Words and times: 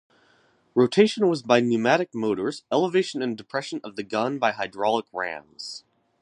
Rotation 0.73 1.29
was 1.29 1.43
by 1.43 1.59
pneumatic 1.59 2.15
motors, 2.15 2.63
elevation 2.71 3.21
and 3.21 3.37
depression 3.37 3.79
of 3.83 3.97
the 3.97 4.01
gun 4.03 4.39
by 4.39 4.51
hydraulic 4.51 5.05
rams. 5.13 5.83